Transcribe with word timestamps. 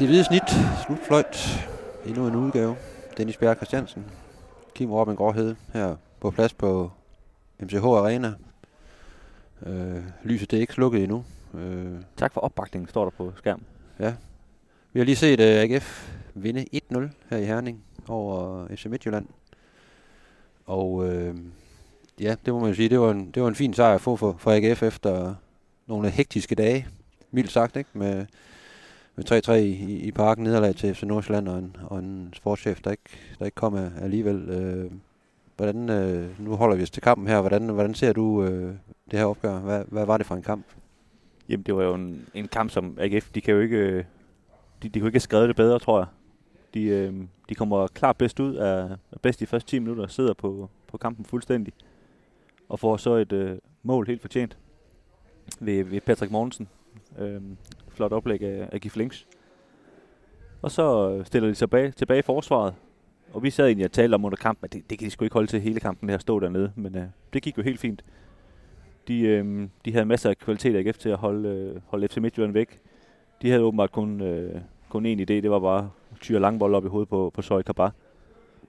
Det 0.00 0.08
hvide 0.08 0.24
snit, 0.24 0.42
slutfløjt, 0.84 1.68
endnu 2.06 2.26
en 2.26 2.34
udgave. 2.34 2.76
Dennis 3.16 3.36
Bjerg 3.36 3.56
Christiansen, 3.56 4.04
Kim 4.74 4.92
Robin 4.92 5.16
Gråhed 5.16 5.54
her 5.72 5.96
på 6.20 6.30
plads 6.30 6.54
på 6.54 6.90
MCH 7.58 7.84
Arena. 7.84 8.34
Øh, 9.66 10.02
lyset 10.24 10.50
det 10.50 10.56
er 10.56 10.60
ikke 10.60 10.72
slukket 10.72 11.02
endnu. 11.02 11.24
Øh, 11.54 11.92
Tak 12.16 12.32
for 12.32 12.40
opbakningen, 12.40 12.88
står 12.88 13.04
der 13.04 13.10
på 13.10 13.32
skærmen. 13.36 13.64
ja. 13.98 14.14
Vi 14.92 15.00
har 15.00 15.04
lige 15.04 15.16
set 15.16 15.40
uh, 15.40 15.46
AGF 15.46 16.10
vinde 16.34 16.64
1-0 16.92 16.98
her 17.30 17.36
i 17.36 17.44
Herning 17.44 17.84
over 18.08 18.66
FC 18.76 18.86
Midtjylland. 18.86 19.26
Og 20.66 21.08
øh, 21.08 21.34
ja, 22.20 22.36
det 22.46 22.54
må 22.54 22.60
man 22.60 22.68
jo 22.68 22.74
sige, 22.74 22.88
det 22.88 23.00
var 23.00 23.10
en, 23.10 23.30
det 23.30 23.42
var 23.42 23.48
en 23.48 23.54
fin 23.54 23.74
sejr 23.74 23.94
at 23.94 24.00
få 24.00 24.16
for, 24.16 24.36
for 24.38 24.50
AGF 24.52 24.82
efter 24.82 25.34
nogle 25.86 26.10
hektiske 26.10 26.54
dage, 26.54 26.86
mildt 27.30 27.52
sagt, 27.52 27.76
ikke? 27.76 27.90
Med, 27.92 28.26
med 29.20 29.42
3-3 29.48 29.52
i, 29.52 29.96
i, 29.96 30.10
parken, 30.10 30.44
nederlag 30.44 30.76
til 30.76 30.94
FC 30.94 31.02
Nordsjælland 31.02 31.48
og 31.48 31.58
en, 31.58 31.76
og 31.82 31.98
en 31.98 32.32
sportschef, 32.36 32.80
der 32.82 32.90
ikke, 32.90 33.10
der 33.38 33.44
ikke 33.44 33.54
kom 33.54 33.74
alligevel. 34.02 34.48
Øh, 34.48 34.90
hvordan, 35.56 35.88
øh, 35.90 36.40
nu 36.40 36.56
holder 36.56 36.76
vi 36.76 36.82
os 36.82 36.90
til 36.90 37.02
kampen 37.02 37.28
her. 37.28 37.40
Hvordan, 37.40 37.68
hvordan 37.68 37.94
ser 37.94 38.12
du 38.12 38.44
øh, 38.44 38.74
det 39.10 39.18
her 39.18 39.24
opgør? 39.24 39.58
Hvad, 39.58 39.84
hvad 39.88 40.06
var 40.06 40.16
det 40.16 40.26
for 40.26 40.34
en 40.34 40.42
kamp? 40.42 40.66
Jamen, 41.48 41.62
det 41.62 41.76
var 41.76 41.82
jo 41.82 41.94
en, 41.94 42.26
en 42.34 42.48
kamp, 42.48 42.70
som 42.70 42.98
AGF, 43.00 43.30
de 43.34 43.40
kan 43.40 43.54
jo 43.54 43.60
ikke, 43.60 43.76
øh, 43.76 44.04
de, 44.82 44.88
de 44.88 45.00
kunne 45.00 45.08
ikke 45.08 45.16
have 45.16 45.20
skrevet 45.20 45.48
det 45.48 45.56
bedre, 45.56 45.78
tror 45.78 45.98
jeg. 45.98 46.06
De, 46.74 46.82
øh, 46.82 47.14
de 47.48 47.54
kommer 47.54 47.86
klart 47.86 48.16
bedst 48.16 48.40
ud 48.40 48.54
af, 48.54 48.82
af 49.12 49.20
bedst 49.22 49.42
i 49.42 49.46
første 49.46 49.70
10 49.70 49.78
minutter, 49.78 50.06
sidder 50.06 50.34
på, 50.34 50.70
på 50.86 50.98
kampen 50.98 51.24
fuldstændig. 51.24 51.72
Og 52.68 52.80
får 52.80 52.96
så 52.96 53.14
et 53.14 53.32
øh, 53.32 53.58
mål 53.82 54.06
helt 54.06 54.20
fortjent 54.20 54.58
ved, 55.60 55.84
ved 55.84 56.00
Patrick 56.00 56.32
Mortensen. 56.32 56.68
Øh, 57.18 57.40
flot 58.00 58.12
oplæg 58.12 58.42
af, 58.42 58.68
af 58.72 58.80
Gif 58.80 58.96
Links. 58.96 59.26
Og 60.62 60.70
så 60.70 61.10
øh, 61.10 61.26
stiller 61.26 61.48
de 61.48 61.54
sig 61.54 61.70
bag, 61.70 61.94
tilbage 61.94 62.18
i 62.18 62.22
forsvaret. 62.22 62.74
Og 63.32 63.42
vi 63.42 63.50
sad 63.50 63.66
egentlig 63.66 63.84
og 63.84 63.92
talte 63.92 64.14
om 64.14 64.24
under 64.24 64.36
kampen, 64.36 64.64
at 64.64 64.72
det, 64.72 64.90
det 64.90 64.98
kan 64.98 65.06
de 65.06 65.10
sgu 65.10 65.24
ikke 65.24 65.34
holde 65.34 65.46
til 65.46 65.60
hele 65.60 65.80
kampen, 65.80 66.08
det 66.08 66.12
her 66.12 66.18
stå 66.18 66.40
dernede. 66.40 66.72
Men 66.76 66.96
øh, 66.96 67.02
det 67.32 67.42
gik 67.42 67.58
jo 67.58 67.62
helt 67.62 67.80
fint. 67.80 68.04
De, 69.08 69.20
øh, 69.20 69.68
de 69.84 69.92
havde 69.92 70.06
masser 70.06 70.30
af 70.30 70.38
kvalitet 70.38 70.76
af 70.76 70.78
AGF 70.78 70.98
til 70.98 71.08
at 71.08 71.16
holde, 71.16 71.48
øh, 71.48 71.80
holde 71.86 72.08
FC 72.08 72.16
Midtjylland 72.16 72.52
væk. 72.52 72.80
De 73.42 73.50
havde 73.50 73.62
åbenbart 73.62 73.92
kun, 73.92 74.20
øh, 74.20 74.60
kun 74.88 75.06
én 75.06 75.18
idé, 75.20 75.24
det 75.34 75.50
var 75.50 75.58
bare 75.58 75.90
at 76.12 76.20
tyre 76.20 76.40
langbold 76.40 76.74
op 76.74 76.84
i 76.84 76.88
hovedet 76.88 77.08
på, 77.08 77.30
på 77.34 77.42
Søj 77.42 77.62
Kabar. 77.62 77.92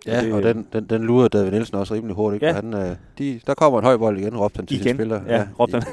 Ja, 0.08 0.22
det, 0.26 0.34
og 0.34 0.44
den, 0.44 0.68
den, 0.74 0.86
den 0.86 1.04
lurede 1.04 1.30
David 1.30 1.52
Nielsen 1.52 1.78
også 1.78 1.94
rimelig 1.94 2.16
hurtigt. 2.16 2.44
Ja. 2.44 2.48
Ja. 2.48 2.54
Han, 2.54 2.74
øh, 2.74 2.96
de, 3.18 3.42
der 3.48 3.54
kommer 3.54 3.80
en 3.80 3.86
høj 3.86 3.98
bold 3.98 4.18
igen, 4.20 4.38
råbte 4.38 4.58
han 4.58 4.66
til 4.66 4.76
Igen, 4.76 4.84
sine 4.84 4.98
spillere. 4.98 5.24
ja, 5.28 5.48
råbte 5.60 5.74
han. 5.74 5.84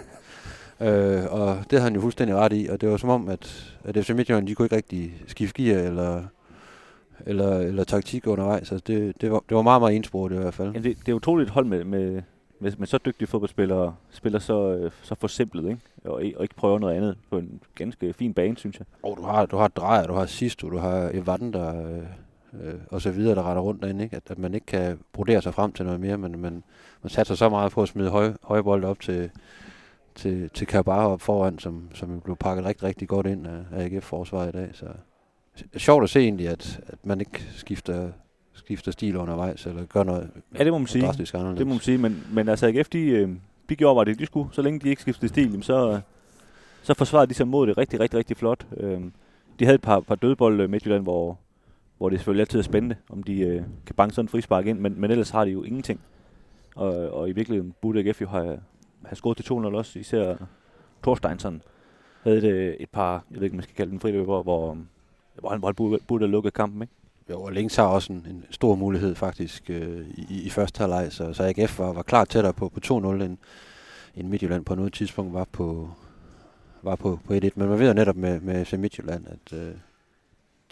Øh, 0.81 1.25
og 1.31 1.57
det 1.57 1.73
havde 1.73 1.83
han 1.83 1.95
jo 1.95 2.01
fuldstændig 2.01 2.37
ret 2.37 2.53
i, 2.53 2.69
og 2.71 2.81
det 2.81 2.89
var 2.89 2.97
som 2.97 3.09
om, 3.09 3.29
at, 3.29 3.75
at 3.85 3.97
FC 4.05 4.11
Midtjylland, 4.11 4.47
de 4.47 4.55
kunne 4.55 4.67
ikke 4.67 4.77
rigtig 4.77 5.15
skifte 5.27 5.63
gear 5.63 5.83
eller, 5.83 6.23
eller, 7.27 7.59
eller 7.59 7.85
taktik 7.85 8.27
undervejs. 8.27 8.73
Altså 8.73 8.85
det, 8.87 9.21
det, 9.21 9.33
var, 9.33 9.43
det 9.49 9.57
var 9.57 9.63
meget, 9.63 9.83
meget 9.83 9.97
ensporet 9.97 10.33
i 10.33 10.37
hvert 10.37 10.55
fald. 10.55 10.73
Ja, 10.73 10.81
det, 10.81 10.97
det 11.07 11.09
er 11.09 11.17
utroligt 11.17 11.51
hold 11.51 11.67
med, 11.67 11.85
med, 11.85 12.23
med, 12.61 12.73
med 12.79 12.87
så 12.87 12.99
dygtige 12.99 13.29
fodboldspillere, 13.29 13.95
spiller 14.11 14.39
så, 14.39 14.73
øh, 14.73 14.91
så 15.03 15.15
forsimplet, 15.15 15.69
ikke? 15.69 15.81
Og, 16.05 16.15
og 16.15 16.43
ikke 16.43 16.55
prøver 16.57 16.79
noget 16.79 16.95
andet 16.95 17.17
på 17.31 17.39
en 17.39 17.61
ganske 17.75 18.13
fin 18.13 18.35
bane, 18.35 18.57
synes 18.57 18.79
jeg. 18.79 18.87
Og 19.03 19.17
du 19.17 19.23
har, 19.23 19.47
du 19.47 19.57
har 19.57 19.69
Drejer, 19.69 20.07
du 20.07 20.13
har 20.13 20.27
Sisto, 20.27 20.71
du 20.71 20.79
har 20.79 21.11
Evander 21.15 21.87
øh, 21.87 22.03
øh, 22.63 22.75
og 22.91 23.03
så 23.03 23.11
videre, 23.11 23.35
der 23.35 23.43
retter 23.43 23.63
rundt 23.63 23.83
derinde, 23.83 24.05
ikke? 24.05 24.17
At, 24.17 24.23
at 24.31 24.39
man 24.39 24.55
ikke 24.55 24.67
kan 24.67 24.99
brodere 25.13 25.43
sig 25.43 25.55
frem 25.55 25.73
til 25.73 25.85
noget 25.85 26.01
mere, 26.01 26.19
men 26.19 26.41
man, 26.41 26.63
man 27.03 27.11
satser 27.11 27.35
så 27.35 27.49
meget 27.49 27.73
på 27.73 27.83
at 27.83 27.89
smide 27.89 28.11
høj, 28.11 28.33
høje 28.43 28.63
bolde 28.63 28.89
op 28.89 29.01
til, 29.01 29.31
til, 30.19 30.51
til 30.51 30.67
Kabar 30.67 31.07
op 31.07 31.21
foran, 31.21 31.59
som, 31.59 31.89
som 31.95 32.21
blev 32.21 32.37
pakket 32.37 32.65
rigtig, 32.65 32.83
rigtig 32.85 33.09
godt 33.09 33.27
ind 33.27 33.47
af, 33.47 33.65
af 33.73 33.85
AGF-forsvaret 33.85 34.49
i 34.49 34.53
dag. 34.53 34.71
Så 34.73 34.87
det 35.57 35.75
er 35.75 35.79
sjovt 35.79 36.05
at 36.05 36.11
se 36.11 36.21
egentlig, 36.21 36.49
at, 36.49 36.81
at 36.87 37.07
man 37.07 37.21
ikke 37.21 37.49
skifter, 37.53 38.09
skifter 38.53 38.93
stil 38.93 39.17
undervejs, 39.17 39.67
eller 39.67 39.85
gør 39.85 40.03
noget 40.03 40.31
Ja, 40.59 40.65
det 40.65 40.73
må 40.73 40.79
man 40.79 40.87
sige. 40.87 41.05
drastisk 41.07 41.35
anderledes. 41.35 41.59
Det 41.59 41.67
må 41.67 41.75
man 41.75 41.81
sige, 41.81 41.99
men, 41.99 42.27
men 42.33 42.49
altså 42.49 42.67
AGF, 42.67 42.89
de, 42.89 43.01
øh, 43.01 43.29
de 43.69 43.77
gjorde 43.77 43.97
bare 43.97 44.05
det, 44.05 44.19
de 44.19 44.27
skulle. 44.27 44.49
Så 44.53 44.63
længe 44.63 44.81
de 44.81 44.89
ikke 44.89 45.03
skiftede 45.03 45.29
stil, 45.29 45.63
så, 45.63 46.01
så 46.83 46.95
forsvarede 46.95 47.29
de 47.29 47.35
sig 47.35 47.49
mod 47.49 47.67
det 47.67 47.79
rigtig, 47.79 48.01
rigtig, 48.01 48.19
rigtig 48.19 48.37
flot. 48.37 48.67
Øh, 48.77 49.01
de 49.59 49.65
havde 49.65 49.75
et 49.75 49.83
par, 49.83 50.01
par 50.01 50.15
dødbolde 50.15 50.65
øh, 50.65 50.71
Midtjylland, 50.71 51.03
hvor, 51.03 51.39
hvor 51.99 52.09
det 52.09 52.19
selvfølgelig 52.19 52.43
altid 52.43 52.59
er 52.59 52.63
spændende, 52.63 52.97
om 53.11 53.23
de 53.23 53.41
øh, 53.41 53.63
kan 53.87 53.95
banke 53.97 54.15
sådan 54.15 54.25
en 54.25 54.29
frispark 54.29 54.67
ind, 54.67 54.79
men, 54.79 55.01
men 55.01 55.11
ellers 55.11 55.31
har 55.31 55.45
de 55.45 55.51
jo 55.51 55.63
ingenting. 55.63 56.01
Og, 56.77 56.95
og 56.95 57.29
i 57.29 57.33
virkeligheden 57.33 57.75
burde 57.81 58.01
AGF 58.01 58.21
jo 58.21 58.29
have, 58.29 58.59
have 59.05 59.17
scoret 59.17 59.37
til 59.37 59.53
2-0 59.53 59.55
også, 59.55 59.99
især 59.99 60.37
Thorsteinsson 61.03 61.63
havde 62.23 62.39
et, 62.39 62.77
et 62.83 62.91
par, 62.91 63.25
jeg 63.31 63.37
ved 63.37 63.43
ikke, 63.43 63.57
man 63.57 63.63
skal 63.63 63.77
kalde 63.77 63.91
den 63.91 64.01
friløber, 64.01 64.43
hvor, 64.43 64.79
hvor 65.41 65.51
han, 65.51 65.59
hvor 65.59 65.69
han 65.69 65.75
burde, 65.75 66.03
burde 66.07 66.25
have 66.25 66.31
lukket 66.31 66.55
kampen, 66.55 66.83
ikke? 66.83 66.95
Jo, 67.31 67.43
og 67.43 67.53
Links 67.53 67.77
har 67.77 67.87
også 67.87 68.13
en, 68.13 68.27
en 68.31 68.45
stor 68.51 68.75
mulighed 68.75 69.15
faktisk 69.15 69.71
øh, 69.71 70.07
i, 70.09 70.43
i 70.43 70.51
første 70.51 70.79
halvleg, 70.79 71.13
så, 71.13 71.33
så 71.33 71.43
AGF 71.43 71.79
var, 71.79 71.93
var 71.93 72.03
klar 72.03 72.25
tættere 72.25 72.53
på, 72.53 72.69
på 72.69 72.81
2-0, 72.85 72.93
end, 72.95 73.37
end 74.17 74.29
Midtjylland 74.29 74.65
på 74.65 74.75
noget 74.75 74.93
tidspunkt 74.93 75.35
var 75.35 75.47
på, 75.53 75.91
var 76.83 76.97
på, 76.97 77.19
på 77.27 77.35
1-1. 77.35 77.37
Men 77.55 77.69
man 77.69 77.79
ved 77.79 77.89
jo 77.89 77.95
netop 77.95 78.17
med, 78.17 78.41
med 78.41 78.65
FC 78.65 78.73
Midtjylland, 78.73 79.27
at 79.27 79.59
øh, 79.59 79.75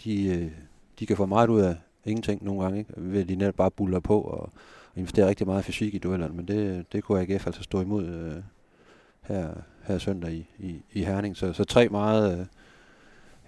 de, 0.03 0.27
øh, 0.27 0.51
de 0.99 1.05
kan 1.05 1.17
få 1.17 1.25
meget 1.25 1.49
ud 1.49 1.61
af 1.61 1.75
ingenting 2.05 2.43
nogle 2.43 2.63
gange, 2.63 2.79
ikke? 2.79 2.93
ved 2.97 3.21
at 3.21 3.29
de 3.29 3.35
netop 3.35 3.55
bare 3.55 3.71
buller 3.71 3.99
på 3.99 4.21
og 4.21 4.49
investerer 4.97 5.27
rigtig 5.27 5.47
meget 5.47 5.65
fysik 5.65 5.95
i 5.95 5.97
duellerne, 5.97 6.33
men 6.33 6.47
det, 6.47 6.93
det 6.93 7.03
kunne 7.03 7.21
AGF 7.21 7.47
altså 7.47 7.63
stå 7.63 7.81
imod 7.81 8.05
øh, 8.05 8.43
her, 9.21 9.49
her 9.83 9.97
søndag 9.97 10.31
i, 10.31 10.45
i, 10.59 10.81
i 10.93 11.03
Herning. 11.03 11.37
Så, 11.37 11.53
så 11.53 11.63
tre 11.63 11.89
meget, 11.89 12.39
øh, 12.39 12.45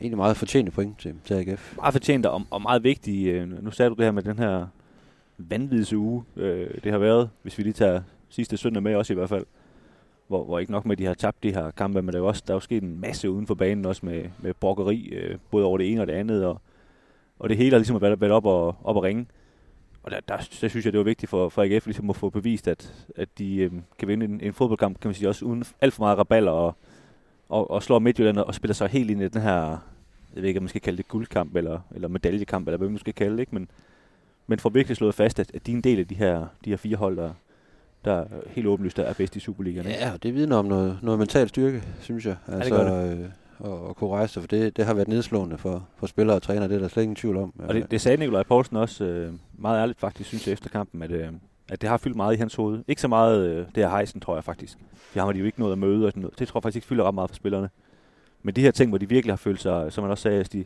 egentlig 0.02 0.18
meget 0.18 0.38
fortjente 0.38 0.72
point 0.72 1.00
til, 1.00 1.16
til 1.26 1.34
AGF. 1.34 1.76
meget 1.76 1.94
fortjent 1.94 2.26
og, 2.26 2.42
og 2.50 2.62
meget 2.62 2.84
vigtige. 2.84 3.32
Øh, 3.32 3.64
nu 3.64 3.72
sagde 3.72 3.90
du 3.90 3.96
det 3.96 4.06
her 4.06 4.12
med 4.12 4.24
den 4.24 4.40
her 4.40 4.68
vanvittige 5.38 5.98
uge, 5.98 6.24
øh, 6.36 6.70
det 6.84 6.92
har 6.92 7.00
været, 7.00 7.30
hvis 7.42 7.58
vi 7.58 7.64
lige 7.64 7.74
tager 7.74 8.02
sidste 8.30 8.58
søndag 8.58 8.84
med 8.84 8.96
også 8.96 9.14
i 9.14 9.16
hvert 9.16 9.30
fald, 9.30 9.46
hvor, 10.28 10.44
hvor 10.44 10.60
ikke 10.60 10.72
nok 10.72 10.86
med, 10.86 10.92
at 10.92 10.98
de 10.98 11.06
har 11.06 11.14
tabt 11.14 11.44
de 11.44 11.54
her 11.54 11.72
kampe, 11.72 12.02
men 12.02 12.14
der 12.14 12.20
er 12.20 12.22
jo 12.22 12.28
også 12.28 12.44
der 12.48 12.54
er 12.54 12.56
jo 12.56 12.60
sket 12.60 12.84
en 12.84 13.02
masse 13.02 13.30
uden 13.30 13.48
for 13.48 13.56
banen, 13.56 13.86
også 13.86 14.06
med, 14.06 14.24
med 14.40 14.54
brokkeri, 14.54 15.06
øh, 15.06 15.38
både 15.52 15.66
over 15.66 15.78
det 15.78 15.92
ene 15.92 16.02
og 16.02 16.08
det 16.08 16.14
andet, 16.14 16.46
og, 16.46 16.62
og 17.40 17.50
det 17.50 17.58
hele 17.58 17.72
har 17.72 17.78
ligesom 17.78 18.02
været, 18.02 18.22
været 18.22 18.34
op, 18.34 18.46
og, 18.46 18.68
op 18.84 18.96
og 18.96 19.04
ringe. 19.04 19.26
Og 20.10 20.16
der, 20.16 20.36
der, 20.38 20.38
der, 20.62 20.68
synes 20.68 20.86
jeg, 20.86 20.94
det 20.94 20.98
var 20.98 21.04
vigtigt 21.04 21.30
for, 21.30 21.50
for 21.50 21.64
AGF 21.64 21.86
ligesom 21.86 22.10
at 22.10 22.16
få 22.16 22.30
bevist, 22.30 22.68
at, 22.68 22.94
at 23.16 23.30
de 23.38 23.56
øh, 23.56 23.72
kan 24.00 24.08
vinde 24.08 24.26
en, 24.26 24.42
en 24.42 24.54
fodboldkamp, 24.54 25.00
kan 25.00 25.10
man 25.10 25.16
sige, 25.16 25.30
også 25.30 25.46
uden 25.46 25.64
alt 25.82 25.94
for 25.94 26.04
meget 26.04 26.18
raballer, 26.18 26.52
og, 26.52 26.76
og, 27.50 27.72
og 27.72 27.84
slår 27.84 28.00
Midtjylland 28.00 28.38
og 28.38 28.56
spiller 28.56 28.74
sig 28.74 28.90
helt 28.90 29.10
ind 29.10 29.22
i 29.22 29.28
den 29.28 29.42
her, 29.42 29.56
jeg 30.36 30.42
ved 30.42 30.44
ikke, 30.44 30.58
om 30.58 30.64
man 30.64 30.70
skal 30.70 30.82
kalde 30.82 30.98
det 30.98 31.08
guldkamp, 31.08 31.56
eller, 31.56 31.80
eller 31.96 32.08
medaljekamp, 32.08 32.68
eller 32.68 32.78
hvad 32.78 32.88
man 32.88 32.94
nu 32.94 33.00
skal 33.00 33.14
kalde 33.14 33.32
det, 33.32 33.40
ikke? 33.40 33.56
Men, 33.56 33.70
men 34.48 34.60
får 34.60 34.70
virkelig 34.70 34.98
slået 34.98 35.16
fast, 35.16 35.40
at, 35.40 35.52
at 35.54 35.68
de 35.68 35.72
er 35.72 35.76
en 35.76 35.82
del 35.82 36.00
af 36.00 36.08
de 36.08 36.16
her, 36.16 36.48
de 36.66 36.70
her 36.70 36.78
fire 36.78 36.96
hold, 36.96 37.18
der, 37.18 37.32
der 38.06 38.26
helt 38.48 38.68
åbenlyst 38.68 39.00
er 39.00 39.14
bedst 39.14 39.36
i 39.36 39.40
Superligaen. 39.40 39.88
ikke? 39.88 40.00
Ja, 40.00 40.14
og 40.14 40.24
det 40.24 40.36
vidner 40.36 40.56
om 40.56 40.66
noget, 40.66 41.00
noget 41.02 41.20
mental 41.20 41.50
styrke, 41.50 41.84
synes 42.02 42.26
jeg. 42.26 42.36
det 42.46 42.54
Altså, 42.54 42.76
gør 42.76 43.12
Øh, 43.12 43.26
og, 43.60 43.88
og 43.88 43.96
kunne 43.96 44.10
rejse 44.10 44.34
sig, 44.34 44.44
for 44.44 44.48
det, 44.48 44.78
det 44.78 44.86
har 44.86 44.94
været 44.94 45.08
nedslående 45.08 45.58
for, 45.58 45.88
for 45.98 46.08
spillere 46.08 46.36
og 46.36 46.42
træner, 46.42 46.68
det 46.68 46.76
er 46.76 46.80
der 46.80 46.88
slet 46.88 47.04
ingen 47.04 47.16
tvivl 47.16 47.38
om. 47.38 47.54
Og 47.60 47.74
det, 47.74 47.92
det 47.92 48.02
sagde 48.02 48.18
Nikolaj 48.18 48.44
Poulsen 48.44 48.78
også 48.78 49.06
øh, 49.06 49.34
meget 49.58 49.82
ærligt 49.82 50.00
faktisk, 50.00 50.28
synes 50.30 50.48
jeg, 50.48 50.54
efter 50.54 50.70
kampen, 50.70 51.02
at, 51.02 51.12
øh, 51.12 51.28
at 51.70 51.82
det 51.82 51.90
har 51.90 51.98
fyldt 51.98 52.16
meget 52.16 52.36
i 52.36 52.38
hans 52.38 52.56
hoved. 52.56 52.84
Ikke 52.88 53.02
så 53.02 53.08
meget 53.08 53.48
øh, 53.48 53.58
det 53.58 53.84
her 53.84 53.90
hejsen, 53.90 54.22
tror 54.22 54.36
jeg 54.36 54.44
faktisk. 54.44 54.78
For 54.94 55.20
ham 55.20 55.28
har 55.28 55.34
de 55.34 55.40
jo 55.40 55.46
ikke 55.46 55.60
noget 55.60 55.72
at 55.72 55.78
møde 55.78 56.06
og 56.06 56.12
sådan 56.12 56.22
noget. 56.22 56.40
Det 56.40 56.48
tror 56.48 56.60
jeg 56.60 56.64
faktisk 56.64 56.76
ikke 56.78 56.88
fylder 56.88 57.04
ret 57.04 57.14
meget 57.14 57.30
for 57.30 57.36
spillerne. 57.36 57.70
Men 58.44 58.56
de 58.56 58.62
her 58.62 58.72
ting, 58.72 58.90
hvor 58.90 58.98
de 58.98 59.10
virkelig 59.10 59.32
har 59.32 59.38
følt 59.38 59.62
sig, 59.62 59.94
som 59.94 60.04
han 60.04 60.12
også 60.12 60.22
sagde, 60.22 60.40
at 60.40 60.54
de, 60.54 60.66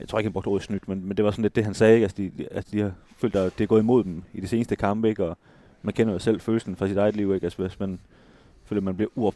jeg 0.00 0.08
tror 0.08 0.18
ikke, 0.18 0.26
han 0.26 0.32
brugte 0.32 0.48
ordet 0.48 0.62
snydt, 0.62 0.88
men, 0.88 1.08
men 1.08 1.16
det 1.16 1.24
var 1.24 1.30
sådan 1.30 1.42
lidt 1.42 1.56
det, 1.56 1.64
han 1.64 1.74
sagde, 1.74 1.94
ikke? 1.94 2.04
Altså, 2.04 2.16
de, 2.16 2.30
de, 2.38 2.48
altså, 2.52 2.70
de 2.72 2.80
har 2.80 2.92
følt, 3.16 3.36
at 3.36 3.58
det 3.58 3.64
er 3.64 3.68
gået 3.68 3.80
imod 3.80 4.04
dem 4.04 4.22
i 4.34 4.40
det 4.40 4.48
seneste 4.48 4.76
kampe, 4.76 5.08
ikke? 5.08 5.24
Og 5.24 5.36
man 5.82 5.94
kender 5.94 6.12
jo 6.12 6.18
selv 6.18 6.40
følelsen 6.40 6.76
fra 6.76 6.88
sit 6.88 6.96
eget 6.96 7.16
liv, 7.16 7.34
ikke? 7.34 7.44
Altså, 7.44 7.62
hvis 7.62 7.80
man 7.80 7.98
føler, 8.68 8.82
man 8.82 8.96
bliver 8.96 9.10
uop, 9.16 9.34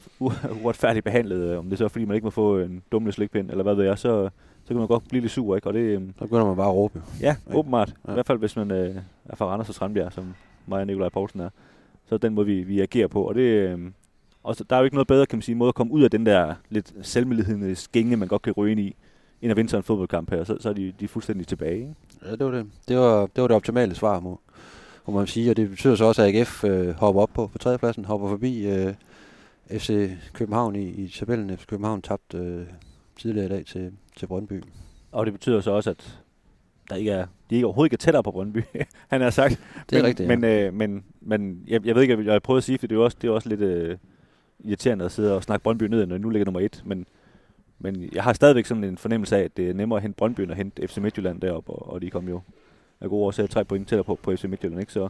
uretfærdigt 0.63 1.05
behandlet, 1.05 1.51
øh, 1.51 1.59
om 1.59 1.69
det 1.69 1.79
så 1.79 1.85
er, 1.85 1.89
fordi 1.89 2.05
man 2.05 2.15
ikke 2.15 2.25
må 2.25 2.31
få 2.31 2.59
en 2.59 2.83
dumle 2.93 3.13
slikpind, 3.13 3.51
eller 3.51 3.63
hvad 3.63 3.75
ved 3.75 3.85
jeg, 3.85 3.99
så, 3.99 4.29
så 4.65 4.69
kan 4.69 4.77
man 4.77 4.87
godt 4.87 5.09
blive 5.09 5.21
lidt 5.21 5.33
sur, 5.33 5.57
ikke? 5.57 5.69
Og 5.69 5.75
det, 5.75 5.81
øh, 5.81 6.01
Så 6.19 6.25
begynder 6.25 6.47
man 6.47 6.57
bare 6.57 6.69
at 6.69 6.75
råbe. 6.75 7.03
Ja, 7.21 7.37
Ikke? 7.49 7.59
åbenbart. 7.59 7.95
Ja. 8.07 8.13
I 8.13 8.15
hvert 8.15 8.27
fald, 8.27 8.39
hvis 8.39 8.57
man 8.57 8.71
øh, 8.71 8.97
er 9.25 9.37
fra 9.37 9.47
Randers 9.47 9.69
og 9.69 9.75
Strandbjerg, 9.75 10.13
som 10.13 10.35
mig 10.67 10.81
og 10.81 10.87
Nikolaj 10.87 11.09
Poulsen 11.09 11.41
er. 11.41 11.49
Så 12.09 12.15
er 12.15 12.19
den 12.19 12.35
måde, 12.35 12.47
vi, 12.47 12.63
vi 12.63 12.81
agerer 12.81 13.07
på. 13.09 13.23
Og 13.23 13.35
det, 13.35 13.41
øh, 13.41 13.79
og 14.43 14.57
så, 14.57 14.65
der 14.71 14.77
er 14.77 14.81
jo 14.81 14.85
ikke 14.85 14.97
noget 14.97 15.07
bedre, 15.07 15.27
kan 15.27 15.37
man 15.37 15.43
sige, 15.43 15.55
måde 15.55 15.69
at 15.69 15.75
komme 15.75 15.93
ud 15.93 16.03
af 16.03 16.11
den 16.11 16.27
der 16.27 16.55
lidt 16.71 16.93
selvmiddelhedende 17.03 17.75
skænge, 17.75 18.17
man 18.17 18.29
godt 18.29 18.43
kan 18.43 18.53
ryge 18.53 18.73
ind 18.73 18.81
i, 18.81 18.95
end 19.43 19.51
at 19.51 19.57
vinde 19.57 19.71
sådan 19.71 19.79
en 19.81 19.85
fodboldkamp 19.85 20.31
her. 20.31 20.45
Så, 20.45 20.57
så 20.61 20.69
er 20.69 20.73
de, 20.73 20.93
de 21.01 21.05
er 21.05 21.09
fuldstændig 21.09 21.47
tilbage. 21.47 21.75
Ikke? 21.77 21.95
Ja, 22.25 22.31
det 22.31 22.47
var 22.47 22.51
det. 22.51 22.67
Det 22.89 22.97
var 22.99 23.21
det, 23.21 23.43
var 23.43 23.49
det 23.49 23.57
optimale 23.57 23.95
svar, 23.95 24.21
må, 24.21 24.41
må 25.07 25.15
man 25.15 25.27
sige. 25.27 25.51
Og 25.51 25.57
det 25.57 25.71
betyder 25.71 25.95
så 25.95 26.05
også, 26.05 26.23
at 26.23 26.35
AGF 26.35 26.65
øh, 26.65 26.89
hopper 26.95 27.23
op 27.23 27.31
på, 27.35 27.47
på 27.47 27.59
tredjepladsen, 27.59 28.05
hopper 28.05 28.29
forbi 28.29 28.67
øh, 28.67 28.95
FC 29.71 30.11
København 30.33 30.77
i, 30.77 30.89
i 30.89 31.09
tabellen. 31.09 31.59
FC 31.59 31.67
København 31.67 32.03
tabte 32.03 32.39
øh, 32.39 32.67
tidligere 33.17 33.47
i 33.47 33.49
dag 33.49 33.67
til, 33.67 33.93
til 34.17 34.27
Brøndby. 34.27 34.63
Og 35.13 35.27
det 35.27 35.35
betyder 35.35 35.61
så 35.61 35.71
også, 35.71 35.91
at 35.91 36.23
der 36.91 36.97
ikke 36.97 37.11
er, 37.11 37.27
de 37.51 37.55
ikke 37.55 37.67
overhovedet 37.67 37.87
ikke 37.87 37.95
er 37.95 38.05
tættere 38.05 38.23
på 38.23 38.31
Brøndby, 38.31 38.63
han 39.13 39.21
har 39.21 39.31
sagt. 39.31 39.61
Det 39.91 39.99
er 39.99 40.03
men, 40.03 40.07
rigtigt, 40.07 40.29
ja. 40.29 40.37
Men, 40.37 40.45
øh, 40.45 40.75
men, 40.75 41.05
men 41.21 41.65
jeg, 41.69 41.87
jeg 41.87 41.95
ved 41.95 42.03
ikke, 42.03 42.25
jeg 42.25 42.33
har 42.33 42.39
prøvet 42.39 42.59
at 42.59 42.65
sige, 42.65 42.79
for 42.79 42.87
det 42.87 42.95
er 42.95 42.99
jo 42.99 43.05
også, 43.05 43.17
det 43.23 43.29
er 43.29 43.33
også 43.33 43.49
lidt 43.49 43.61
øh, 43.61 43.99
irriterende 44.65 45.05
at 45.05 45.13
sidde 45.13 45.37
og 45.37 45.43
snakke 45.43 45.63
Brøndby 45.63 45.85
ned, 45.85 46.07
når 46.07 46.19
nu 46.19 46.31
ligger 46.31 46.45
nummer 46.45 46.61
et. 46.61 46.83
Men, 46.87 47.07
men 47.79 48.11
jeg 48.13 48.23
har 48.23 48.33
stadigvæk 48.33 48.67
sådan 48.67 48.85
en 48.85 48.99
fornemmelse 48.99 49.37
af, 49.37 49.43
at 49.43 49.57
det 49.57 49.71
er 49.71 49.75
nemmere 49.75 49.97
at 49.97 50.03
hente 50.03 50.17
Brøndby 50.17 50.41
end 50.41 50.51
at 50.51 50.57
hente 50.57 50.89
FC 50.89 50.97
Midtjylland 50.97 51.41
derop, 51.41 51.69
og, 51.69 51.93
og 51.93 52.03
de 52.03 52.11
kom 52.11 52.29
jo 52.29 52.41
af 53.01 53.09
gode 53.09 53.25
årsager 53.25 53.47
tre 53.47 53.65
point 53.65 53.89
tættere 53.89 54.05
på, 54.05 54.19
på 54.23 54.37
FC 54.37 54.45
Midtjylland. 54.45 54.81
Ikke? 54.81 54.93
Så, 54.93 55.09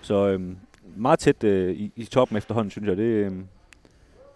så 0.00 0.28
øhm, 0.28 0.56
meget 0.96 1.18
tæt 1.18 1.44
øh, 1.44 1.74
i, 1.74 1.92
i 1.96 2.04
toppen 2.04 2.36
efterhånden, 2.36 2.70
synes 2.70 2.88
jeg. 2.88 2.96
Det, 2.96 3.02
øh, 3.02 3.32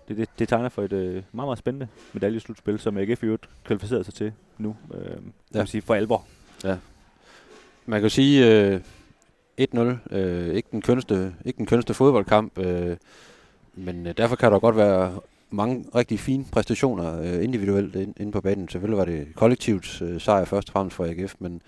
det, 0.09 0.17
det, 0.17 0.29
det 0.39 0.49
tegner 0.49 0.69
for 0.69 0.83
et 0.83 0.93
øh, 0.93 1.13
meget, 1.13 1.25
meget 1.33 1.59
spændende 1.59 1.89
medaljeslutspil, 2.13 2.79
som 2.79 2.99
AGF 2.99 3.23
i 3.23 3.27
øvrigt 3.27 3.49
kvalificerer 3.65 4.03
sig 4.03 4.15
til 4.15 4.33
nu. 4.59 4.77
Øh, 4.95 5.17
ja. 5.55 5.59
vil 5.59 5.69
sige 5.69 5.83
for 5.83 5.95
alvor. 5.95 6.25
Ja. 6.65 6.77
Man 7.87 8.01
kan 8.01 8.11
sige 8.11 8.47
øh, 8.47 8.81
1-0. 9.61 10.15
Øh, 10.17 10.55
ikke, 10.55 10.69
den 10.73 10.83
kønste, 10.83 11.35
ikke 11.45 11.59
den 11.59 11.67
kønste 11.67 11.95
fodboldkamp, 11.95 12.59
øh, 12.59 12.97
men 13.75 14.07
øh, 14.07 14.15
derfor 14.17 14.37
kan 14.37 14.53
der 14.53 14.59
godt 14.59 14.77
være 14.77 15.21
mange 15.51 15.85
rigtig 15.95 16.21
fine 16.21 16.45
præstationer 16.53 17.21
øh, 17.21 17.45
individuelt 17.45 17.97
ind, 17.97 18.15
inde 18.21 18.33
på 18.33 18.41
banen. 18.41 18.69
Selvfølgelig 18.69 18.99
var 18.99 19.05
det 19.05 19.27
kollektivt 19.35 20.03
øh, 20.03 20.21
sejr 20.21 20.45
først 20.45 20.69
og 20.69 20.73
fremmest 20.73 20.97
for 20.97 21.05
AGF, 21.05 21.35
men, 21.39 21.63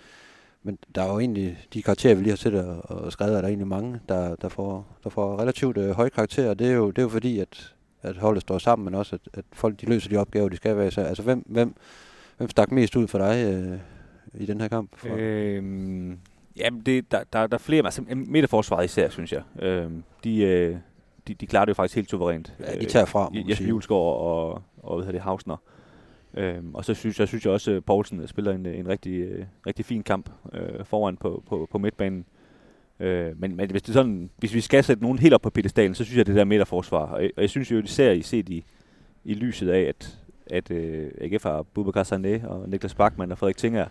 men 0.63 0.77
der 0.95 1.03
er 1.03 1.13
jo 1.13 1.19
egentlig, 1.19 1.57
de 1.73 1.83
karakterer, 1.83 2.15
vi 2.15 2.21
lige 2.21 2.31
har 2.31 2.37
set 2.37 2.55
og, 2.55 2.91
og 2.91 3.11
skrevet, 3.11 3.37
er 3.37 3.41
der 3.41 3.47
egentlig 3.47 3.67
mange, 3.67 3.99
der, 4.09 4.35
der, 4.35 4.49
får, 4.49 4.87
der 5.03 5.09
får 5.09 5.39
relativt 5.39 5.77
øh, 5.77 5.89
høje 5.91 6.09
karakterer. 6.09 6.53
Det 6.53 6.67
er, 6.67 6.71
jo, 6.71 6.87
det 6.87 6.97
er 6.97 7.03
jo 7.03 7.09
fordi, 7.09 7.39
at, 7.39 7.74
at 8.05 8.17
holdet 8.17 8.41
står 8.41 8.57
sammen, 8.57 8.85
men 8.85 8.95
også, 8.95 9.15
at, 9.15 9.39
at 9.39 9.45
folk 9.53 9.81
de 9.81 9.85
løser 9.85 10.09
de 10.09 10.17
opgaver, 10.17 10.49
de 10.49 10.55
skal 10.55 10.77
være. 10.77 10.91
Så, 10.91 11.01
altså, 11.01 11.23
hvem, 11.23 11.43
hvem, 11.45 11.75
hvem 12.37 12.49
stak 12.49 12.71
mest 12.71 12.95
ud 12.95 13.07
for 13.07 13.17
dig 13.17 13.45
øh, 13.45 13.79
i 14.41 14.45
den 14.45 14.61
her 14.61 14.67
kamp? 14.67 14.89
For? 14.97 15.09
Øhm, 15.17 16.19
jamen, 16.57 16.81
det, 16.81 17.11
der, 17.11 17.23
der, 17.33 17.47
der 17.47 17.55
er 17.55 17.59
flere. 17.59 17.85
Altså, 17.85 18.01
midterforsvaret 18.07 18.85
især, 18.85 19.09
synes 19.09 19.33
jeg. 19.33 19.41
Øhm, 19.59 20.03
de... 20.23 20.43
Øh, 20.43 20.77
de, 21.27 21.33
de 21.33 21.47
klarer 21.47 21.65
det 21.65 21.69
jo 21.69 21.73
faktisk 21.73 21.95
helt 21.95 22.09
suverænt. 22.09 22.53
Ja, 22.59 22.79
de 22.79 22.85
tager 22.85 23.05
fra, 23.05 23.31
øh, 23.35 23.49
Jesper 23.49 23.67
Julesgaard 23.67 24.01
og, 24.01 24.61
og 24.77 24.95
hvad 24.95 25.05
hedder 25.05 25.11
det, 25.11 25.21
Hausner. 25.21 25.57
Øhm, 26.33 26.75
og 26.75 26.85
så 26.85 26.93
synes 26.93 27.19
jeg, 27.19 27.27
synes 27.27 27.45
jeg 27.45 27.53
også, 27.53 27.71
at 27.71 27.85
Poulsen 27.85 28.27
spiller 28.27 28.51
en, 28.51 28.65
en 28.65 28.87
rigtig, 28.87 29.19
øh, 29.19 29.45
rigtig 29.67 29.85
fin 29.85 30.03
kamp 30.03 30.29
øh, 30.53 30.85
foran 30.85 31.17
på, 31.17 31.43
på, 31.49 31.67
på 31.71 31.77
midtbanen. 31.77 32.25
Øh, 32.99 33.39
men, 33.39 33.55
men 33.55 33.71
hvis, 33.71 33.81
det 33.81 33.93
sådan, 33.93 34.29
hvis 34.37 34.53
vi 34.53 34.61
skal 34.61 34.83
sætte 34.83 35.03
nogen 35.03 35.19
helt 35.19 35.33
op 35.33 35.41
på 35.41 35.49
pedestalen, 35.49 35.95
så 35.95 36.03
synes 36.03 36.17
jeg, 36.17 36.27
det 36.27 36.35
der 36.35 36.43
midterforsvar. 36.43 37.05
Og, 37.05 37.21
og 37.37 37.41
jeg 37.41 37.49
synes 37.49 37.71
jo 37.71 37.79
især 37.79 38.11
i 38.11 38.21
set 38.21 38.49
i, 38.49 38.65
i 39.23 39.33
lyset 39.33 39.69
af, 39.69 39.81
at, 39.81 40.17
at 40.47 40.71
øh, 40.71 41.11
AGF 41.21 41.43
har 41.43 41.63
Bubakar 41.63 42.03
Sané 42.03 42.47
og 42.47 42.69
Niklas 42.69 42.95
Bachmann 42.95 43.31
og 43.31 43.37
Frederik 43.37 43.57
Tinger 43.57 43.85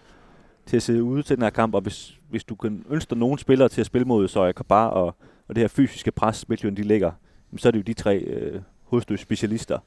til 0.66 0.76
at 0.76 0.82
sidde 0.82 1.02
ude 1.02 1.22
til 1.22 1.36
den 1.36 1.42
her 1.42 1.50
kamp. 1.50 1.74
Og 1.74 1.80
hvis, 1.80 2.18
hvis 2.30 2.44
du 2.44 2.54
kan 2.54 2.86
ønske 2.90 3.18
nogen 3.18 3.38
spillere 3.38 3.68
til 3.68 3.80
at 3.80 3.86
spille 3.86 4.04
mod, 4.04 4.28
så 4.28 4.44
jeg 4.44 4.54
kan 4.54 4.64
bare 4.68 4.90
og, 4.90 5.16
og 5.48 5.54
det 5.54 5.58
her 5.58 5.68
fysiske 5.68 6.10
pres, 6.10 6.48
Midtjylland 6.48 6.76
de 6.76 6.82
ligger 6.82 7.10
så 7.56 7.68
er 7.68 7.70
det 7.70 7.78
jo 7.78 7.82
de 7.82 7.94
tre 7.94 8.18
øh, 8.18 8.60
hovedstøds 8.82 9.20
specialister. 9.20 9.78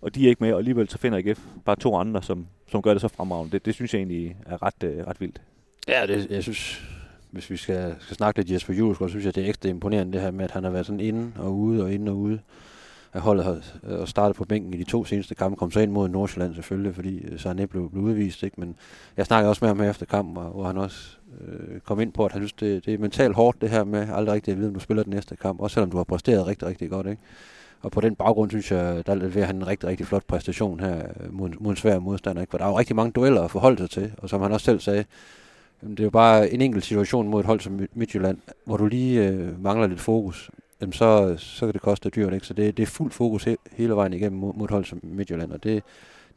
Og 0.00 0.14
de 0.14 0.24
er 0.24 0.28
ikke 0.28 0.44
med, 0.44 0.52
og 0.52 0.58
alligevel 0.58 0.88
så 0.88 0.98
finder 0.98 1.18
AGF 1.18 1.40
bare 1.64 1.76
to 1.76 1.96
andre, 1.96 2.22
som, 2.22 2.46
som 2.70 2.82
gør 2.82 2.92
det 2.92 3.00
så 3.00 3.08
fremragende. 3.08 3.52
Det, 3.52 3.66
det 3.66 3.74
synes 3.74 3.94
jeg 3.94 3.98
egentlig 3.98 4.36
er 4.46 4.62
ret, 4.62 4.82
øh, 4.84 5.06
ret 5.06 5.20
vildt. 5.20 5.40
Ja, 5.88 6.06
det, 6.06 6.30
jeg 6.30 6.42
synes, 6.42 6.82
hvis 7.36 7.50
vi 7.50 7.56
skal, 7.56 7.94
skal 8.00 8.16
snakke 8.16 8.40
lidt 8.40 8.50
Jesper 8.50 8.74
Julesgaard, 8.74 9.08
så 9.08 9.12
synes 9.12 9.24
jeg, 9.24 9.34
det 9.34 9.44
er 9.44 9.48
ekstra 9.48 9.68
imponerende 9.68 10.12
det 10.12 10.20
her 10.20 10.30
med, 10.30 10.44
at 10.44 10.50
han 10.50 10.64
har 10.64 10.70
været 10.70 10.86
sådan 10.86 11.00
inde 11.00 11.32
og 11.38 11.56
ude 11.56 11.82
og 11.82 11.92
inde 11.92 12.12
og 12.12 12.18
ude 12.18 12.38
af 13.16 13.20
holdet 13.20 13.44
har, 13.44 13.60
øh, 13.86 14.00
og 14.00 14.08
startet 14.08 14.36
på 14.36 14.44
bænken 14.44 14.74
i 14.74 14.76
de 14.76 14.84
to 14.84 15.04
seneste 15.04 15.34
kampe, 15.34 15.56
kom 15.56 15.70
så 15.70 15.80
ind 15.80 15.90
mod 15.90 16.08
Nordsjælland 16.08 16.54
selvfølgelig, 16.54 16.94
fordi 16.94 17.18
øh, 17.18 17.34
Sarné 17.34 17.64
blev, 17.64 17.90
blev 17.90 18.04
udvist. 18.04 18.42
Ikke? 18.42 18.60
Men 18.60 18.76
jeg 19.16 19.26
snakkede 19.26 19.50
også 19.50 19.64
med 19.64 19.68
ham 19.68 19.80
efter 19.80 20.06
kampen, 20.06 20.32
hvor, 20.32 20.50
hvor 20.50 20.64
han 20.64 20.78
også 20.78 21.16
øh, 21.40 21.80
kom 21.80 22.00
ind 22.00 22.12
på, 22.12 22.24
at 22.24 22.32
han 22.32 22.40
synes, 22.40 22.52
det, 22.52 22.86
det 22.86 22.94
er 22.94 22.98
mentalt 22.98 23.34
hårdt 23.34 23.60
det 23.60 23.70
her 23.70 23.84
med 23.84 24.08
aldrig 24.12 24.34
rigtig 24.34 24.52
at 24.52 24.58
vide, 24.58 24.68
om 24.68 24.74
du 24.74 24.80
spiller 24.80 25.02
den 25.02 25.12
næste 25.12 25.36
kamp, 25.36 25.60
også 25.60 25.74
selvom 25.74 25.90
du 25.90 25.96
har 25.96 26.04
præsteret 26.04 26.46
rigtig, 26.46 26.68
rigtig 26.68 26.90
godt. 26.90 27.06
Ikke? 27.06 27.22
Og 27.80 27.92
på 27.92 28.00
den 28.00 28.14
baggrund 28.14 28.50
synes 28.50 28.72
jeg, 28.72 29.06
der 29.06 29.14
leverer 29.14 29.46
han 29.46 29.56
en 29.56 29.66
rigtig, 29.66 29.88
rigtig 29.88 30.06
flot 30.06 30.24
præstation 30.26 30.80
her 30.80 31.02
øh, 31.20 31.34
mod, 31.34 31.50
mod 31.60 31.70
en 31.70 31.76
svær 31.76 31.98
modstander. 31.98 32.40
Ikke? 32.40 32.50
For 32.50 32.58
der 32.58 32.64
er 32.64 32.68
jo 32.68 32.78
rigtig 32.78 32.96
mange 32.96 33.12
dueller 33.12 33.42
at 33.42 33.50
forholde 33.50 33.78
sig 33.78 33.90
til, 33.90 34.12
og 34.18 34.28
som 34.28 34.42
han 34.42 34.52
også 34.52 34.64
selv 34.64 34.80
sagde, 34.80 35.04
det 35.80 36.00
er 36.00 36.04
jo 36.04 36.10
bare 36.10 36.50
en 36.50 36.60
enkelt 36.60 36.84
situation 36.84 37.28
mod 37.28 37.40
et 37.40 37.46
hold 37.46 37.60
som 37.60 37.80
Midtjylland, 37.94 38.38
hvor 38.64 38.76
du 38.76 38.86
lige 38.86 39.28
øh, 39.28 39.62
mangler 39.62 39.86
lidt 39.86 40.00
fokus 40.00 40.50
jamen 40.80 40.92
så, 40.92 41.34
så 41.38 41.66
kan 41.66 41.72
det 41.72 41.82
koste 41.82 42.10
dyrt. 42.10 42.34
Ikke? 42.34 42.46
Så 42.46 42.54
det, 42.54 42.76
det 42.76 42.82
er 42.82 42.86
fuld 42.86 43.10
fokus 43.10 43.44
he, 43.44 43.56
hele 43.72 43.94
vejen 43.94 44.12
igennem 44.12 44.40
mod, 44.40 44.54
mod 44.54 44.68
hold 44.68 44.84
som 44.84 45.00
Midtjylland, 45.02 45.52
og 45.52 45.64
det, 45.64 45.82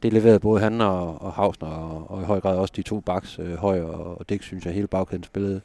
det 0.02 0.12
leverede 0.12 0.40
både 0.40 0.60
han 0.60 0.80
og, 0.80 1.22
og 1.22 1.32
Hausner, 1.32 1.68
og, 1.68 2.10
og 2.10 2.22
i 2.22 2.24
høj 2.24 2.40
grad 2.40 2.56
også 2.56 2.72
de 2.76 2.82
to 2.82 3.00
baks, 3.00 3.38
øh, 3.38 3.54
Høj 3.54 3.80
og, 3.80 4.18
og 4.18 4.28
Dix, 4.28 4.44
synes 4.44 4.66
jeg, 4.66 4.74
hele 4.74 4.86
bagkæden 4.86 5.24
spillede, 5.24 5.60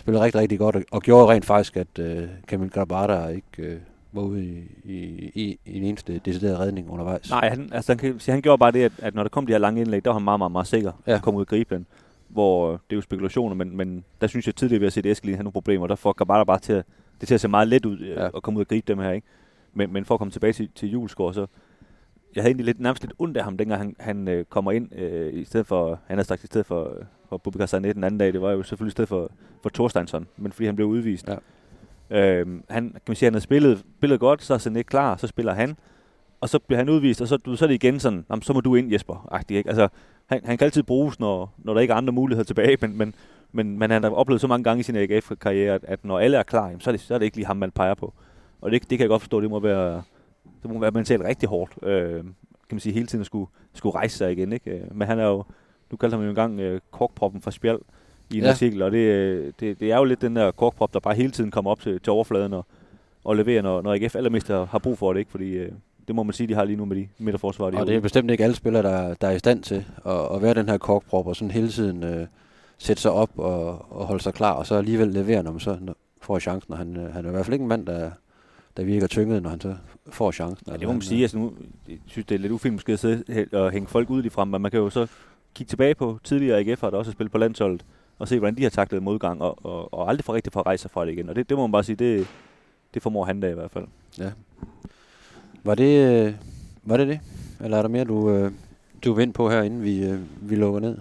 spillede 0.00 0.24
rigtig, 0.24 0.40
rigtig 0.40 0.58
godt, 0.58 0.76
og, 0.76 0.82
og 0.90 1.02
gjorde 1.02 1.32
rent 1.32 1.44
faktisk, 1.44 1.76
at 1.76 1.98
øh, 1.98 2.28
Kamil 2.48 2.70
Grabada 2.70 3.26
ikke 3.26 3.44
øh, 3.58 3.78
var 4.12 4.22
ude 4.22 4.44
i, 4.44 4.62
i, 4.84 4.94
i, 5.34 5.58
i 5.66 5.76
en 5.76 5.82
eneste 5.82 6.20
decideret 6.24 6.58
redning 6.58 6.90
undervejs. 6.90 7.30
Nej, 7.30 7.48
han, 7.48 7.70
altså, 7.72 7.92
han, 7.92 7.98
kan, 7.98 8.20
han 8.28 8.42
gjorde 8.42 8.58
bare 8.58 8.72
det, 8.72 8.82
at, 8.82 8.92
at 8.98 9.14
når 9.14 9.22
der 9.22 9.30
kom 9.30 9.46
de 9.46 9.52
her 9.52 9.58
lange 9.58 9.80
indlæg, 9.80 10.04
der 10.04 10.10
var 10.10 10.18
han 10.18 10.24
meget, 10.24 10.40
meget, 10.40 10.52
meget 10.52 10.66
sikker 10.66 10.92
ja. 11.06 11.14
at 11.14 11.22
komme 11.22 11.38
ud 11.38 11.42
og 11.42 11.48
gribe 11.48 11.74
den. 11.74 11.86
Hvor 12.34 12.70
det 12.70 12.80
er 12.90 12.96
jo 12.96 13.00
spekulationer, 13.00 13.54
men, 13.54 13.76
men 13.76 14.04
der 14.20 14.26
synes 14.26 14.46
jeg 14.46 14.56
tidligere, 14.56 14.78
vi 14.78 14.86
har 14.86 14.90
set 14.90 15.06
Eskelin 15.06 15.34
have 15.34 15.42
nogle 15.42 15.52
problemer, 15.52 15.86
der 15.86 15.94
får 15.94 16.12
Grabada 16.12 16.44
bare 16.44 16.58
til 16.58 16.72
at 16.72 16.84
det 17.20 17.28
til 17.28 17.34
at 17.34 17.40
se 17.40 17.48
meget 17.48 17.68
let 17.68 17.86
ud 17.86 17.98
ja. 17.98 18.26
at 18.36 18.42
komme 18.42 18.58
ud 18.58 18.64
og 18.64 18.68
gribe 18.68 18.84
dem 18.88 18.98
her, 18.98 19.10
ikke? 19.10 19.26
Men, 19.74 19.92
men 19.92 20.04
for 20.04 20.14
at 20.14 20.18
komme 20.18 20.30
tilbage 20.30 20.52
til, 20.52 20.68
til 20.74 20.90
Julesgaard, 20.90 21.34
så 21.34 21.46
jeg 22.34 22.42
havde 22.42 22.50
egentlig 22.50 22.64
lidt, 22.64 22.80
nærmest 22.80 23.02
lidt 23.02 23.12
ondt 23.18 23.36
af 23.36 23.44
ham, 23.44 23.56
dengang 23.56 23.80
han, 23.80 23.96
han 24.00 24.28
øh, 24.28 24.44
kommer 24.44 24.72
ind, 24.72 24.98
øh, 24.98 25.34
i 25.34 25.44
stedet 25.44 25.66
for, 25.66 26.00
han 26.06 26.18
er 26.18 26.22
straks 26.22 26.44
i 26.44 26.46
stedet 26.46 26.66
for, 26.66 26.96
for 27.28 27.36
Bubikar 27.36 27.66
Sané 27.66 27.92
den 27.92 28.04
anden 28.04 28.18
dag, 28.18 28.32
det 28.32 28.40
var 28.40 28.50
jo 28.50 28.62
selvfølgelig 28.62 28.90
i 28.90 28.96
stedet 28.96 29.08
for, 29.08 29.30
for 29.62 29.68
Thorsteinsson, 29.68 30.26
men 30.36 30.52
fordi 30.52 30.66
han 30.66 30.76
blev 30.76 30.88
udvist. 30.88 31.28
Ja. 31.28 31.36
Øhm, 32.10 32.64
han, 32.68 32.90
kan 32.90 33.00
man 33.06 33.16
sige, 33.16 33.26
han 33.26 33.34
har 33.34 33.40
spillet, 33.40 33.84
spillet 33.98 34.20
godt, 34.20 34.42
så 34.42 34.54
er 34.54 34.58
Sané 34.58 34.82
klar, 34.82 35.16
så 35.16 35.26
spiller 35.26 35.54
han, 35.54 35.76
og 36.44 36.50
så 36.50 36.58
bliver 36.58 36.78
han 36.78 36.88
udvist, 36.88 37.20
og 37.20 37.28
så, 37.28 37.36
du, 37.36 37.56
så 37.56 37.64
er 37.64 37.66
det 37.66 37.74
igen 37.74 38.00
sådan, 38.00 38.24
så 38.42 38.52
må 38.52 38.60
du 38.60 38.74
ind, 38.74 38.92
Jesper. 38.92 39.28
Agtig, 39.30 39.56
ikke? 39.56 39.68
Altså, 39.68 39.88
han, 40.26 40.40
han 40.44 40.58
kan 40.58 40.64
altid 40.64 40.82
bruges, 40.82 41.20
når, 41.20 41.54
når 41.58 41.74
der 41.74 41.80
ikke 41.80 41.92
er 41.92 41.96
andre 41.96 42.12
muligheder 42.12 42.44
tilbage, 42.44 42.76
men, 42.80 42.98
men, 42.98 43.14
men, 43.52 43.78
men 43.78 43.90
han 43.90 44.02
har 44.02 44.10
oplevet 44.10 44.40
så 44.40 44.46
mange 44.46 44.64
gange 44.64 44.80
i 44.80 44.82
sin 44.82 44.96
AGF-karriere, 44.96 45.74
at, 45.74 45.84
at 45.84 46.04
når 46.04 46.18
alle 46.18 46.36
er 46.36 46.42
klar, 46.42 46.66
jamen, 46.66 46.80
så, 46.80 46.90
er 46.90 46.92
det, 46.92 47.00
så 47.00 47.14
er 47.14 47.18
det 47.18 47.24
ikke 47.24 47.36
lige 47.36 47.46
ham, 47.46 47.56
man 47.56 47.70
peger 47.70 47.94
på. 47.94 48.14
Og 48.60 48.70
det, 48.70 48.90
det 48.90 48.98
kan 48.98 49.00
jeg 49.00 49.08
godt 49.08 49.22
forstå, 49.22 49.40
det 49.40 49.50
må 49.50 49.60
være, 49.60 50.02
det 50.62 50.70
må 50.70 50.78
være 50.78 50.90
mentalt 50.90 51.22
rigtig 51.22 51.48
hårdt, 51.48 51.72
øh, 51.82 52.14
kan 52.20 52.24
man 52.70 52.80
sige, 52.80 52.92
hele 52.92 53.06
tiden 53.06 53.20
at 53.20 53.26
skulle, 53.26 53.50
skulle 53.72 53.94
rejse 53.94 54.18
sig 54.18 54.32
igen. 54.32 54.52
Ikke? 54.52 54.70
Øh, 54.70 54.96
men 54.96 55.08
han 55.08 55.18
er 55.18 55.26
jo, 55.26 55.44
du 55.90 55.96
kaldte 55.96 56.14
ham 56.14 56.24
jo 56.24 56.30
engang 56.30 56.60
øh, 56.60 56.80
korkproppen 56.90 57.40
fra 57.40 57.50
Spjald 57.50 57.80
i 58.30 58.38
en 58.38 58.44
ja. 58.44 58.50
artikel, 58.50 58.82
og 58.82 58.92
det, 58.92 58.98
øh, 58.98 59.52
det, 59.60 59.80
det 59.80 59.92
er 59.92 59.96
jo 59.96 60.04
lidt 60.04 60.20
den 60.20 60.36
der 60.36 60.50
korkprop, 60.50 60.94
der 60.94 61.00
bare 61.00 61.14
hele 61.14 61.30
tiden 61.30 61.50
kommer 61.50 61.70
op 61.70 61.80
til, 61.80 62.00
til 62.00 62.10
overfladen 62.10 62.52
og, 62.52 62.66
og 63.24 63.36
leverer, 63.36 63.62
når, 63.62 63.82
når 63.82 63.94
AGF 63.94 64.16
allermest 64.16 64.48
har, 64.48 64.64
har 64.64 64.78
brug 64.78 64.98
for 64.98 65.12
det, 65.12 65.20
ikke? 65.20 65.30
fordi 65.30 65.50
øh, 65.50 65.72
det 66.06 66.14
må 66.14 66.22
man 66.22 66.32
sige, 66.32 66.46
de 66.46 66.54
har 66.54 66.64
lige 66.64 66.76
nu 66.76 66.84
med 66.84 66.96
de 66.96 67.08
midterforsvar. 67.18 67.70
De 67.70 67.76
og 67.76 67.86
det 67.86 67.96
er 67.96 68.00
bestemt 68.00 68.30
ikke 68.30 68.44
alle 68.44 68.56
spillere, 68.56 68.82
der, 68.82 69.14
der 69.14 69.28
er 69.28 69.32
i 69.32 69.38
stand 69.38 69.62
til 69.62 69.84
at, 70.06 70.34
at 70.34 70.42
være 70.42 70.54
den 70.54 70.68
her 70.68 70.78
korkprop 70.78 71.26
og 71.26 71.36
sådan 71.36 71.50
hele 71.50 71.68
tiden 71.68 72.02
øh, 72.02 72.26
sætte 72.78 73.02
sig 73.02 73.10
op 73.10 73.30
og, 73.38 73.92
og 73.92 74.06
holde 74.06 74.22
sig 74.22 74.34
klar, 74.34 74.52
og 74.52 74.66
så 74.66 74.74
alligevel 74.74 75.08
levere, 75.08 75.42
når 75.42 75.50
man 75.50 75.60
så 75.60 75.78
får 76.22 76.38
chancen. 76.38 76.72
Og 76.72 76.78
han, 76.78 76.96
øh, 76.96 77.12
han 77.12 77.24
er 77.24 77.28
i 77.28 77.32
hvert 77.32 77.44
fald 77.46 77.54
ikke 77.54 77.62
en 77.62 77.68
mand, 77.68 77.86
der, 77.86 78.10
der 78.76 78.84
virker 78.84 79.06
tynget, 79.06 79.42
når 79.42 79.50
han 79.50 79.60
så 79.60 79.74
får 80.08 80.32
chancen. 80.32 80.66
Ja, 80.70 80.76
det 80.76 80.86
må 80.86 80.92
man 80.92 81.02
sige. 81.02 81.22
Altså 81.22 81.38
nu, 81.38 81.52
jeg 81.88 81.98
synes, 82.06 82.26
det 82.26 82.34
er 82.34 82.38
lidt 82.38 82.52
ufint 82.52 82.74
måske 82.74 82.92
at 82.92 82.98
sidde 82.98 83.46
og 83.52 83.70
hænge 83.70 83.88
folk 83.88 84.10
ud 84.10 84.24
i 84.24 84.28
frem, 84.28 84.48
men 84.48 84.62
man 84.62 84.70
kan 84.70 84.80
jo 84.80 84.90
så 84.90 85.06
kigge 85.54 85.68
tilbage 85.68 85.94
på 85.94 86.18
tidligere 86.24 86.60
AGF'er, 86.60 86.90
der 86.90 86.96
også 86.96 87.10
har 87.10 87.12
spillet 87.12 87.32
på 87.32 87.38
landsholdet, 87.38 87.84
og 88.18 88.28
se, 88.28 88.38
hvordan 88.38 88.56
de 88.56 88.62
har 88.62 88.70
taklet 88.70 89.02
modgang, 89.02 89.42
og, 89.42 89.66
og, 89.66 89.94
og 89.94 90.08
aldrig 90.08 90.24
for 90.24 90.34
rigtig 90.34 90.52
for 90.52 90.60
at 90.60 90.66
rejse 90.66 90.82
sig 90.82 90.90
fra 90.90 91.06
det 91.06 91.12
igen. 91.12 91.28
Og 91.28 91.36
det, 91.36 91.48
det 91.48 91.56
må 91.56 91.66
man 91.66 91.72
bare 91.72 91.84
sige, 91.84 91.96
det, 91.96 92.26
det 92.94 93.02
formår 93.02 93.24
han 93.24 93.40
da 93.40 93.50
i 93.50 93.54
hvert 93.54 93.70
fald. 93.70 93.86
Ja. 94.18 94.30
Var 95.66 95.74
det, 95.74 96.26
øh, 96.26 96.34
var 96.82 96.96
det 96.96 97.08
det? 97.08 97.20
Eller 97.60 97.78
er 97.78 97.82
der 97.82 97.88
mere, 97.88 98.04
du, 98.04 98.30
øh, 98.30 98.52
du 99.04 99.12
vil 99.12 99.22
ind 99.22 99.34
på 99.34 99.50
her, 99.50 99.62
inden 99.62 99.82
vi, 99.82 100.06
øh, 100.06 100.20
vi 100.50 100.56
lukker 100.56 100.80
ned? 100.80 100.98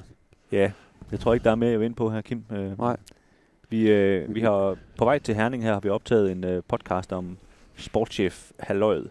Ja, 0.51 0.71
jeg 1.11 1.19
tror 1.19 1.33
ikke, 1.33 1.43
der 1.43 1.51
er 1.51 1.55
mere 1.55 1.71
at 1.71 1.79
vinde 1.79 1.95
på 1.95 2.09
her, 2.09 2.21
Kim. 2.21 2.43
Nej. 2.77 2.97
Vi, 3.69 3.91
øh, 3.91 4.35
vi 4.35 4.41
har 4.41 4.77
på 4.97 5.05
vej 5.05 5.19
til 5.19 5.35
Herning 5.35 5.63
her 5.63 5.73
har 5.73 5.79
vi 5.79 5.89
optaget 5.89 6.31
en 6.31 6.43
øh, 6.43 6.63
podcast 6.67 7.13
om 7.13 7.37
sportschef 7.75 8.51
Halløjet. 8.59 9.09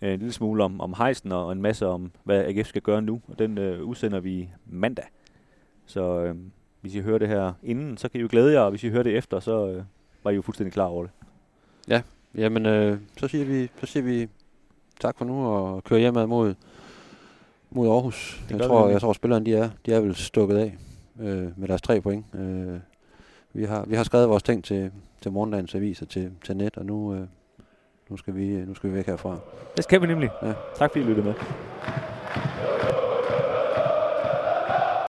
En 0.00 0.18
lille 0.18 0.32
smule 0.32 0.64
om, 0.64 0.80
om 0.80 0.94
hejsen 0.98 1.32
og 1.32 1.52
en 1.52 1.62
masse 1.62 1.86
om, 1.86 2.10
hvad 2.24 2.44
AGF 2.44 2.68
skal 2.68 2.82
gøre 2.82 3.02
nu. 3.02 3.20
Og 3.28 3.38
den 3.38 3.58
øh, 3.58 3.82
udsender 3.82 4.20
vi 4.20 4.48
mandag. 4.66 5.04
Så 5.86 6.20
øh, 6.20 6.34
hvis 6.80 6.94
I 6.94 7.00
hører 7.00 7.18
det 7.18 7.28
her 7.28 7.52
inden, 7.62 7.96
så 7.96 8.08
kan 8.08 8.18
I 8.18 8.22
jo 8.22 8.28
glæde 8.30 8.52
jer. 8.52 8.60
Og 8.60 8.70
hvis 8.70 8.84
I 8.84 8.88
hører 8.88 9.02
det 9.02 9.16
efter, 9.16 9.40
så 9.40 9.68
øh, 9.68 9.82
var 10.24 10.30
I 10.30 10.34
jo 10.34 10.42
fuldstændig 10.42 10.72
klar 10.72 10.86
over 10.86 11.02
det. 11.02 11.12
Ja, 11.88 12.02
jamen 12.34 12.66
øh, 12.66 12.98
så, 13.16 13.28
siger 13.28 13.44
vi, 13.44 13.70
så 13.80 13.86
siger 13.86 14.04
vi 14.04 14.28
tak 15.02 15.18
for 15.18 15.24
nu 15.24 15.46
og 15.46 15.84
køre 15.84 16.00
hjemad 16.00 16.26
mod, 16.26 16.54
mod 17.70 17.88
Aarhus. 17.88 18.42
Jeg 18.50 18.60
tror, 18.60 18.88
jeg 18.88 19.00
tror, 19.00 19.12
spillerne 19.12 19.46
de 19.46 19.54
er, 19.54 19.70
de 19.86 19.92
er 19.92 20.00
vel 20.00 20.14
stukket 20.14 20.56
af 20.56 20.76
øh, 21.20 21.58
med 21.58 21.68
deres 21.68 21.82
tre 21.82 22.00
point. 22.00 22.24
Øh, 22.34 22.78
vi, 23.52 23.64
har, 23.64 23.84
vi 23.86 23.96
har 23.96 24.04
skrevet 24.04 24.28
vores 24.28 24.42
ting 24.42 24.64
til, 24.64 24.90
til 25.20 25.32
morgendagens 25.32 25.74
aviser 25.74 26.06
til, 26.06 26.30
til 26.44 26.56
net, 26.56 26.76
og 26.76 26.86
nu, 26.86 27.14
øh, 27.14 27.20
nu, 28.10 28.16
skal 28.16 28.36
vi, 28.36 28.46
nu 28.46 28.74
skal 28.74 28.90
vi 28.90 28.94
væk 28.94 29.06
herfra. 29.06 29.38
Det 29.76 29.84
skal 29.84 30.02
vi 30.02 30.06
nemlig. 30.06 30.30
Ja. 30.42 30.52
Tak 30.76 30.90
fordi 30.90 31.04
I 31.04 31.08
lyttede 31.08 31.26
med. 31.26 31.34